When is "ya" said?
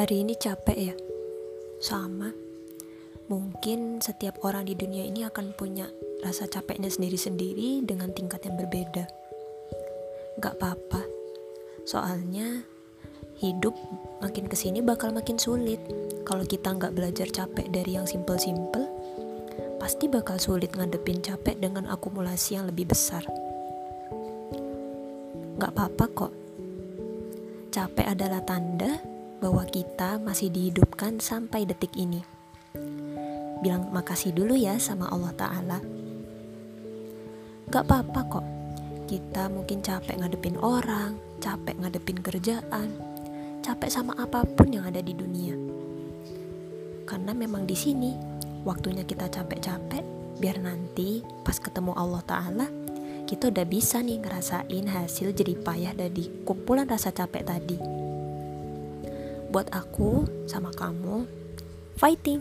0.80-0.94, 34.56-34.80